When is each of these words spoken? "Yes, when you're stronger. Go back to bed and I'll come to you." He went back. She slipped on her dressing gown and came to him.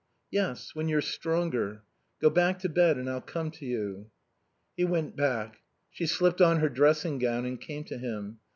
"Yes, 0.31 0.73
when 0.73 0.87
you're 0.87 0.99
stronger. 1.03 1.83
Go 2.19 2.31
back 2.31 2.57
to 2.61 2.69
bed 2.69 2.97
and 2.97 3.07
I'll 3.07 3.21
come 3.21 3.51
to 3.51 3.65
you." 3.67 4.09
He 4.75 4.83
went 4.83 5.15
back. 5.15 5.61
She 5.91 6.07
slipped 6.07 6.41
on 6.41 6.57
her 6.57 6.69
dressing 6.69 7.19
gown 7.19 7.45
and 7.45 7.61
came 7.61 7.83
to 7.83 7.99
him. 7.99 8.39